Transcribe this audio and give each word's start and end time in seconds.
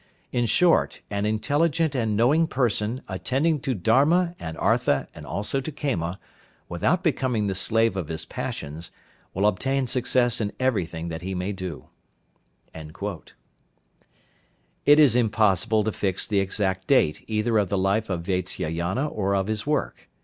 In 0.31 0.47
short, 0.47 1.01
an 1.11 1.27
intelligent 1.27 1.93
and 1.93 2.17
knowing 2.17 2.47
person, 2.47 3.03
attending 3.07 3.59
to 3.59 3.75
Dharma 3.75 4.35
and 4.39 4.57
Artha 4.57 5.07
and 5.13 5.27
also 5.27 5.61
to 5.61 5.71
Kama, 5.71 6.19
without 6.67 7.03
becoming 7.03 7.45
the 7.45 7.53
slave 7.53 7.95
of 7.95 8.07
his 8.07 8.25
passions, 8.25 8.89
will 9.35 9.45
obtain 9.45 9.85
success 9.85 10.41
in 10.41 10.53
everything 10.59 11.09
that 11.09 11.21
he 11.21 11.35
may 11.35 11.51
do." 11.51 11.89
It 12.73 13.29
is 14.99 15.15
impossible 15.15 15.83
to 15.83 15.91
fix 15.91 16.25
the 16.25 16.39
exact 16.39 16.87
date 16.87 17.23
either 17.27 17.59
of 17.59 17.69
the 17.69 17.77
life 17.77 18.09
of 18.09 18.23
Vatsyayana 18.25 19.05
or 19.07 19.35
of 19.35 19.45
his 19.45 19.67
work. 19.67 20.09